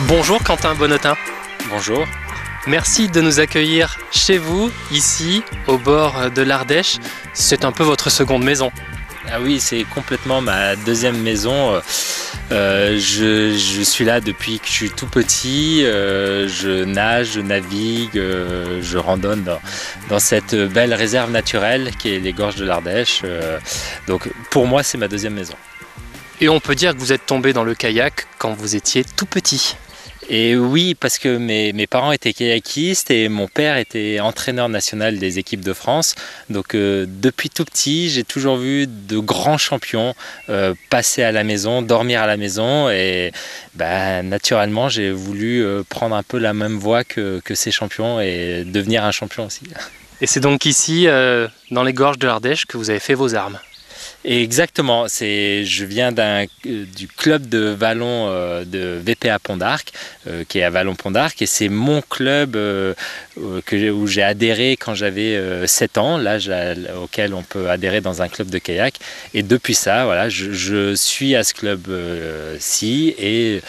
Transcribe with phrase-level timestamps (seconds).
[0.00, 1.14] Bonjour Quentin Bonnetin.
[1.70, 2.04] Bonjour.
[2.66, 6.96] Merci de nous accueillir chez vous, ici, au bord de l'Ardèche.
[7.32, 8.72] C'est un peu votre seconde maison.
[9.30, 11.80] Ah oui, c'est complètement ma deuxième maison.
[12.50, 15.84] Euh, je, suis là depuis que je suis tout petit.
[15.84, 19.44] Euh, je nage, je navigue, euh, je randonne
[20.08, 23.22] dans, cette belle réserve naturelle qui est les gorges de l'Ardèche.
[24.08, 25.54] donc pour moi, c'est ma deuxième maison.
[26.40, 29.26] Et on peut dire que vous êtes tombé dans le kayak quand vous étiez tout
[29.26, 29.76] petit.
[30.28, 35.38] Et oui, parce que mes, parents étaient kayakistes et mon père était entraîneur national des
[35.38, 36.14] équipes de France.
[36.48, 40.14] Donc euh, depuis tout petit, j'ai toujours vu de grands champions
[40.48, 42.88] euh, passer à la maison, dormir à la maison.
[42.88, 43.32] Et
[43.74, 48.20] bah, naturellement, j'ai voulu euh, prendre un peu la même voie que, que, ces champions
[48.20, 49.62] et devenir un champion aussi.
[50.20, 51.06] Et c'est donc ici,
[51.70, 53.58] dans les gorges de l'Ardèche, que vous avez fait vos armes
[54.24, 59.92] exactement, c'est, je viens d'un, euh, du club de vallon euh, de VPA Pont d'Arc,
[60.26, 64.76] euh, qui est à Vallon Pont d'Arc, et c'est mon club que où j'ai adhéré
[64.78, 66.50] quand j'avais 7 ans, l'âge
[67.02, 68.94] auquel on peut adhérer dans un club de kayak.
[69.34, 73.62] Et depuis ça, voilà, je, je suis à ce club-ci et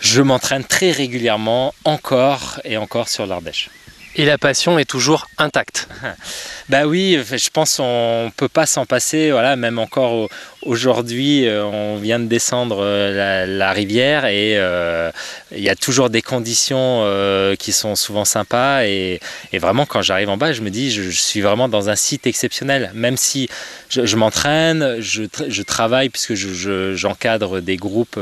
[0.00, 3.70] je m'entraîne très régulièrement encore et encore sur l'Ardèche.
[4.16, 5.88] Et la passion est toujours intacte.
[6.68, 9.30] Bah oui, je pense ne peut pas s'en passer.
[9.30, 10.28] Voilà, même encore
[10.62, 15.10] aujourd'hui, euh, on vient de descendre euh, la, rivière et euh,
[15.52, 17.06] il y a toujours des conditions
[17.58, 18.84] qui sont souvent sympas.
[18.84, 19.20] Et,
[19.54, 22.90] vraiment, quand j'arrive en bas, je me dis, je, suis vraiment dans un site exceptionnel.
[22.94, 23.48] Même si
[23.88, 28.18] je, m'entraîne, je, travaille puisque j'encadre des groupes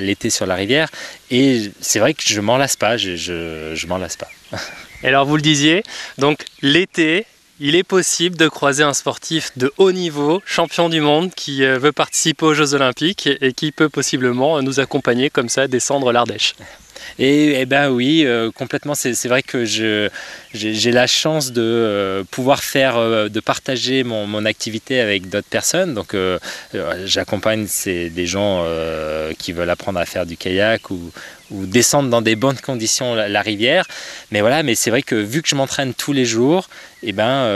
[0.00, 0.88] l'été sur la rivière.
[1.30, 2.96] Et c'est vrai que je m'en lasse pas.
[2.96, 4.28] Je, je m'en lasse pas.
[5.02, 5.84] Et alors vous le disiez,
[6.18, 7.24] donc l'été,
[7.60, 11.78] il est possible de croiser un sportif de haut niveau, champion du monde, qui euh,
[11.78, 16.54] veut participer aux Jeux Olympiques et qui peut possiblement nous accompagner comme ça, descendre l'Ardèche.
[17.18, 18.94] Et, eh ben oui, euh, complètement.
[18.94, 25.00] C'est vrai que j'ai la chance de euh, pouvoir faire, euh, de partager mon, activité
[25.00, 25.94] avec d'autres personnes.
[25.94, 26.14] Donc
[27.04, 28.64] j'accompagne des gens
[29.38, 31.10] qui veulent apprendre à faire du kayak ou,
[31.50, 33.84] descendre dans des bonnes conditions la, rivière.
[34.30, 36.68] Mais voilà, mais c'est vrai que vu que je m'entraîne tous les jours,
[37.02, 37.46] et eh ben,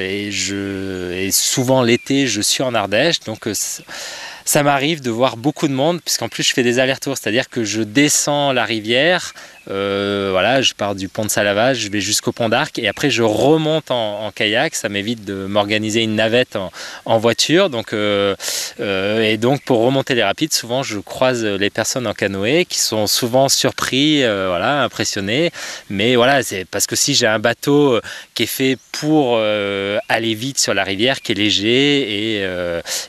[0.00, 3.20] et, je, et souvent l'été, je suis en Ardèche.
[3.20, 3.46] Donc
[4.46, 7.64] ça m'arrive de voir beaucoup de monde, puisqu'en plus je fais des allers-retours, c'est-à-dire que
[7.64, 9.34] je descends la rivière,
[9.68, 13.10] euh, voilà, je pars du pont de Salavage, je vais jusqu'au pont d'Arc et après
[13.10, 14.74] je remonte en, kayak.
[14.74, 16.56] Ça m'évite de m'organiser une navette
[17.04, 17.70] en, voiture.
[17.70, 18.36] Donc, euh,
[18.80, 22.78] euh, et donc pour remonter les rapides, souvent je croise les personnes en canoë qui
[22.78, 25.50] sont souvent surpris, voilà, impressionnés.
[25.90, 28.00] Mais voilà, c'est parce que si j'ai un bateau
[28.34, 32.46] qui est fait pour aller vite sur la rivière, qui est léger et,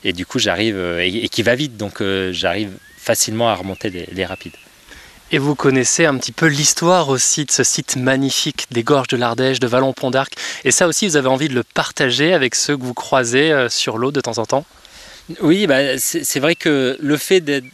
[0.03, 0.77] et du coup j'arrive
[1.27, 2.01] et, qui va vite, donc
[2.31, 4.55] j'arrive facilement à remonter les rapides.
[5.29, 9.17] Et vous connaissez un petit peu l'histoire aussi de ce site magnifique des gorges de
[9.17, 10.33] l'Ardèche, de Vallon-Pont d'Arc.
[10.63, 13.67] Et ça aussi, vous avez envie de le partager avec ceux que vous croisez euh,
[13.67, 14.65] sur l'eau de temps en temps?
[15.41, 17.65] Oui, bah, c'est vrai que le fait d'être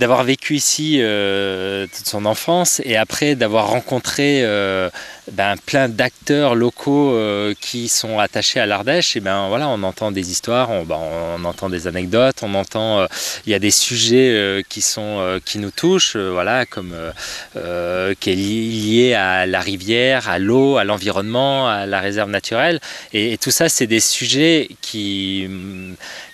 [0.00, 4.88] d'avoir vécu ici euh, toute son enfance et après d'avoir rencontré euh,
[5.30, 10.10] ben, plein d'acteurs locaux euh, qui sont attachés à l'Ardèche, et ben voilà, on entend
[10.10, 10.98] des histoires, on, ben,
[11.38, 13.06] on entend des anecdotes, on entend,
[13.44, 16.94] il y a des sujets qui sont qui nous touchent, voilà, comme
[17.52, 22.80] qui est lié à la rivière, à l'eau, à l'environnement, à la réserve naturelle,
[23.12, 25.46] et tout ça, c'est des sujets qui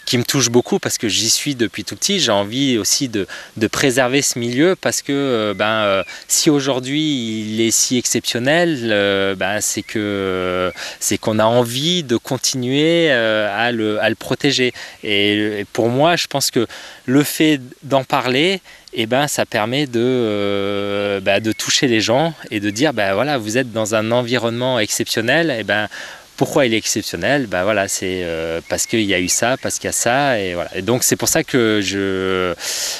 [0.06, 2.20] qui me touche beaucoup parce que j'y suis depuis tout petit.
[2.20, 7.50] J'ai envie aussi de, de, préserver ce milieu parce que euh, ben, euh, si aujourd'hui
[7.50, 13.72] il est si exceptionnel, euh, ben, c'est que c'est qu'on a envie de continuer à
[13.72, 14.72] le, à, le, protéger.
[15.02, 16.66] Et, pour moi, je pense que
[17.04, 18.60] le fait d'en parler,
[18.92, 23.38] eh ben, ça permet de, ben, de toucher les gens et de dire ben, voilà,
[23.38, 25.88] vous êtes dans un environnement exceptionnel, et eh ben,
[26.36, 27.46] pourquoi il est exceptionnel?
[27.46, 30.38] Ben voilà, c'est euh, parce qu'il y a eu ça, parce qu'il y a ça,
[30.38, 30.70] et voilà.
[30.76, 32.54] Et donc c'est pour ça que je,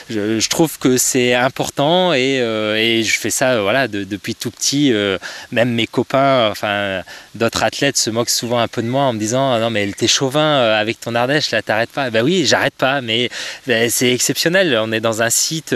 [0.09, 4.93] je, trouve que c'est important et, euh, je fais ça voilà depuis tout petit.
[4.93, 5.19] Euh,
[5.53, 7.03] même mes copains, enfin
[7.35, 9.91] d'autres athlètes se moquent souvent un peu de moi en me disant ah non mais
[9.93, 12.11] t'es chauvin avec ton Ardèche là, t'arrêtes pas.
[12.11, 13.29] Ben oui, j'arrête pas, mais
[13.67, 14.79] ben, c'est exceptionnel.
[14.81, 15.75] On est dans un site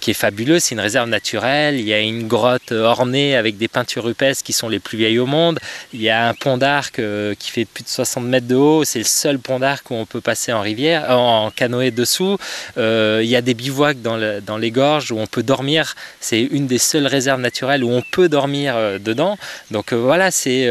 [0.00, 1.80] qui est fabuleux, c'est une réserve naturelle.
[1.80, 5.18] Il y a une grotte ornée avec des peintures rupestres qui sont les plus vieilles
[5.18, 5.58] au monde.
[5.92, 8.84] Il y a un pont d'arc euh, qui fait plus de 60 mètres de haut.
[8.84, 12.36] C'est le seul pont d'arc où on peut passer en rivière, en canoë dessous.
[12.78, 14.16] Euh, il y a des bivouacs dans,
[14.58, 15.94] les gorges où on peut dormir.
[16.20, 19.38] C'est une des seules réserves naturelles où on peut dormir dedans.
[19.70, 20.68] Donc voilà, c'est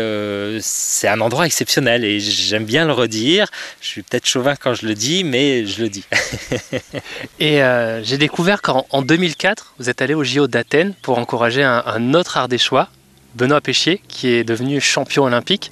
[0.59, 3.47] c'est un endroit exceptionnel et j'aime bien le redire.
[3.79, 6.03] Je suis peut-être chauvin quand je le dis, mais je le dis.
[7.39, 7.62] et
[8.03, 12.38] j'ai découvert qu'en 2004, vous êtes allé au JO d'Athènes pour encourager un, un autre
[12.38, 12.89] Ardéchois,
[13.36, 15.72] Benoît Péchier, qui est devenu champion olympique.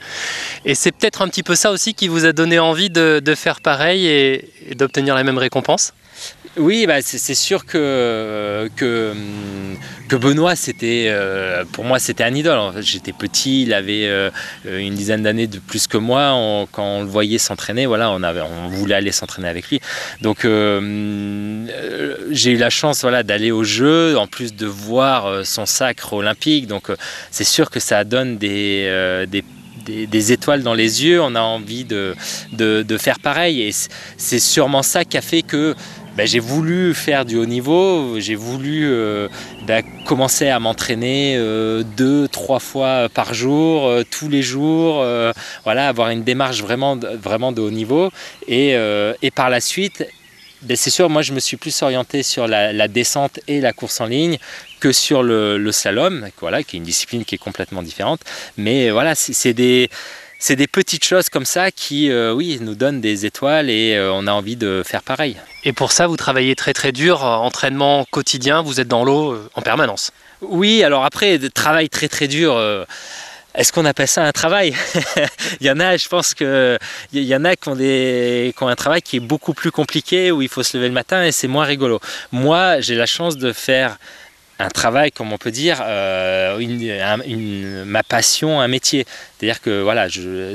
[0.66, 3.62] Et c'est peut-être un petit peu ça aussi qui vous a donné envie de, faire
[3.62, 5.94] pareil et d'obtenir la même récompense?
[6.60, 9.14] Oui, bah, c'est sûr que, que,
[10.08, 12.60] que Benoît, c'était euh, pour moi, c'était un idole.
[12.82, 14.30] J'étais petit, il avait euh,
[14.66, 16.68] une dizaine d'années de plus que moi.
[16.72, 19.80] quand on le voyait s'entraîner, voilà, on, on voulait aller s'entraîner avec lui.
[20.22, 21.66] Donc, euh,
[22.30, 26.68] j'ai eu la chance voilà, d'aller au jeu, en plus de voir son sacre olympique.
[26.68, 26.90] Donc,
[27.32, 29.26] c'est sûr que ça donne des,
[29.90, 32.16] des étoiles dans les yeux, on a envie de,
[32.54, 33.62] de, de faire pareil.
[33.62, 33.72] Et
[34.18, 35.76] c'est sûrement ça qui a fait que
[36.20, 39.30] ben, j'ai voulu faire du haut niveau, j'ai voulu euh,
[39.66, 44.96] ben, commencer à m'entraîner euh, deux, trois fois par jour, euh, tous les jours,
[45.64, 48.12] voilà, avoir une démarche vraiment, vraiment de haut niveau.
[48.50, 48.76] Et,
[49.34, 50.06] par la suite,
[50.64, 54.02] ben, c'est sûr, moi je me suis plus orienté sur la, descente et la course
[54.02, 54.40] en ligne
[54.82, 58.20] que sur le, le slalom, voilà, qui est une discipline qui est complètement différente.
[58.58, 59.90] Mais voilà, c'est des
[60.40, 64.12] c'est des petites choses comme ça qui, euh, oui, nous donnent des étoiles et euh,
[64.14, 65.36] on a envie de faire pareil.
[65.66, 69.38] Et pour ça, vous travaillez très très dur, euh, entraînement quotidien, vous êtes dans l'eau
[69.54, 70.12] en permanence.
[70.42, 72.58] Oui, alors après, travail très très dur.
[73.54, 74.74] est-ce qu'on appelle ça un travail?
[75.60, 76.80] Il y en a, je pense que
[77.12, 79.72] il y en a qui ont, des, qui ont un travail qui est beaucoup plus
[79.72, 82.00] compliqué où il faut se lever le matin et c'est moins rigolo.
[82.32, 83.98] Moi, j'ai la chance de faire
[84.60, 86.60] un travail, comme on peut dire, euh,
[87.86, 89.06] ma passion, un métier.
[89.38, 90.08] C'est-à-dire que voilà,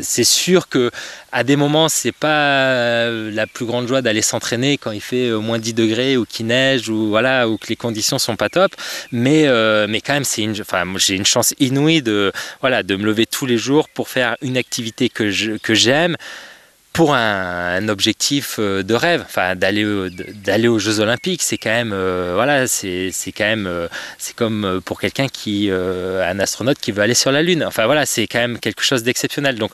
[0.02, 0.90] c'est sûr que
[1.32, 5.30] à des moments, c'est pas euh, la plus grande joie d'aller s'entraîner quand il fait
[5.30, 8.72] moins 10 degrés ou qu'il neige ou voilà ou que les conditions sont pas top.
[9.10, 12.30] Mais euh, mais quand même, c'est une, enfin, j'ai une chance inouïe de
[12.60, 16.16] voilà de me lever tous les jours pour faire une activité que que j'aime
[16.94, 19.84] pour un, objectif euh, de rêve, enfin d'aller
[20.44, 24.80] d'aller aux Jeux Olympiques, c'est quand même euh, voilà, c'est quand même euh, c'est comme
[24.84, 27.64] pour quelqu'un qui un astronaute qui veut aller sur la lune.
[27.64, 29.56] Enfin voilà, c'est quand même quelque chose d'exceptionnel.
[29.56, 29.72] Donc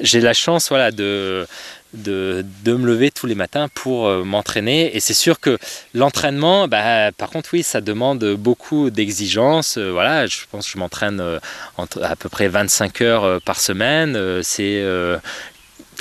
[0.00, 1.46] j'ai la chance voilà de
[1.94, 4.94] de, de, me lever tous les matins pour m'entraîner.
[4.94, 5.56] Et c'est sûr que
[5.94, 9.78] l'entraînement, bah, par contre, oui, ça demande beaucoup d'exigences.
[9.78, 11.40] voilà, je pense que je m'entraîne
[11.78, 14.42] à peu près 25 heures par semaine.
[14.42, 14.84] c'est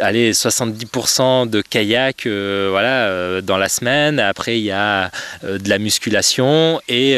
[0.02, 4.20] allez, 70% de kayak euh, voilà, euh, dans la semaine.
[4.20, 5.12] Après, il y a
[5.44, 7.16] euh, de la musculation et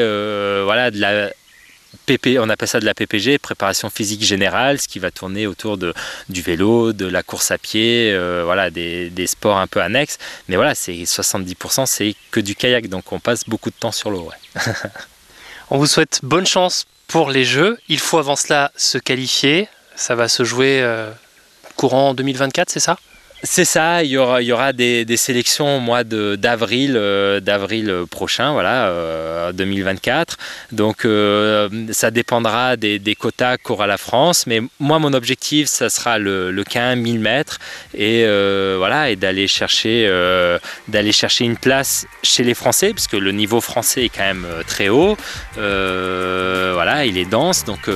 [0.63, 1.29] voilà, de la
[2.05, 5.77] PP, on appelle ça de la PPG, préparation physique générale, ce qui va tourner autour
[5.77, 5.93] de,
[6.27, 10.17] du vélo, de la course à pied, voilà, des, des, sports un peu annexes.
[10.47, 14.11] Mais voilà, c'est 70%, c'est que du kayak, donc on passe beaucoup de temps sur
[14.11, 14.29] l'eau.
[15.69, 17.77] on vous souhaite bonne chance pour les Jeux.
[17.89, 19.67] Il faut avant cela se qualifier.
[19.95, 20.81] Ça va se jouer
[21.79, 22.97] courant 2024, c'est ça?
[23.43, 30.33] C'est ça, il y aura, des, sélections au mois d'avril euh, d'avril prochain, voilà, 2024.
[30.33, 34.45] Euh, Donc euh, ça dépendra des, quotas qu'aura la France.
[34.45, 37.59] Mais moi, mon objectif, ça sera le, le 15 1000 mètres
[37.93, 38.25] et
[38.77, 40.09] voilà, et d'aller chercher,
[41.11, 45.15] chercher une place chez les Français, puisque le niveau français est quand même très haut.
[45.55, 47.63] voilà, il est dense.
[47.63, 47.89] Donc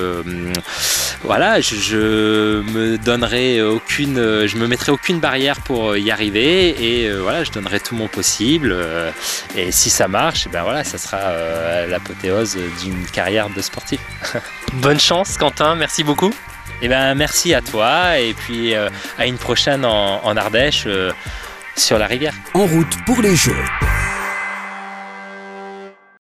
[1.24, 5.33] voilà, je, je, me donnerai aucune, je me mettrai aucune barrière
[5.66, 8.72] pour euh, y arriver et euh, voilà, je donnerai tout mon possible.
[8.72, 9.12] Euh,
[9.56, 14.00] et si ça marche, ben voilà, ça sera l'apothéose d'une carrière de sportif.
[14.74, 15.76] Bonne chance, Quentin.
[15.76, 16.34] Merci beaucoup.
[16.82, 20.88] Et eh ben merci à toi et puis à une prochaine en Ardèche
[21.78, 22.34] sur la rivière.
[22.54, 23.56] En route pour les Jeux.